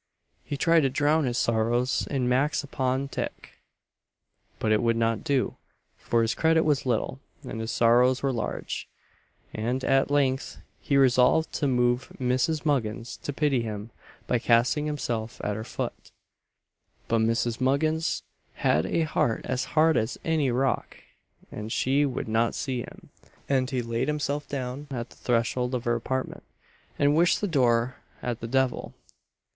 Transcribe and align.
He 0.43 0.57
tried 0.57 0.79
to 0.79 0.89
drown 0.89 1.25
his 1.25 1.37
sorrows 1.37 2.07
in 2.09 2.27
max 2.27 2.63
upon 2.63 3.07
tick, 3.09 3.59
but 4.57 4.71
it 4.71 4.81
would 4.81 4.95
not 4.97 5.23
do; 5.23 5.57
for 5.95 6.23
his 6.23 6.33
credit 6.33 6.63
was 6.63 6.87
little, 6.87 7.19
and 7.47 7.61
his 7.61 7.71
sorrows 7.71 8.23
were 8.23 8.33
large, 8.33 8.89
and 9.53 9.83
at 9.83 10.09
length 10.09 10.57
he 10.79 10.97
resolved 10.97 11.51
to 11.53 11.67
move 11.67 12.11
Mrs. 12.19 12.65
Muggins 12.65 13.15
to 13.17 13.31
pity 13.31 13.61
him 13.61 13.91
by 14.25 14.39
casting 14.39 14.87
himself 14.87 15.39
at 15.43 15.55
her 15.55 15.63
foot. 15.63 16.09
But 17.07 17.19
Mrs. 17.19 17.61
Muggins 17.61 18.23
had 18.55 18.87
a 18.87 19.01
heart 19.03 19.45
as 19.45 19.65
hard 19.77 19.97
as 19.97 20.17
any 20.25 20.49
rock, 20.49 20.97
and 21.51 21.71
she 21.71 22.07
would 22.07 22.27
not 22.27 22.55
see 22.55 22.79
him; 22.79 23.11
and 23.47 23.69
he 23.69 23.83
laid 23.83 24.07
himself 24.07 24.47
down 24.49 24.87
at 24.89 25.11
the 25.11 25.15
threshold 25.15 25.75
of 25.75 25.83
her 25.83 25.93
apartment, 25.93 26.41
and 26.97 27.15
wished 27.15 27.39
the 27.39 27.47
door 27.47 27.97
at 28.23 28.39
the 28.39 28.47
devil! 28.47 28.95